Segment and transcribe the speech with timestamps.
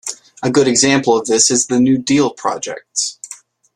[0.41, 3.19] A good example of this is the New Deal projects.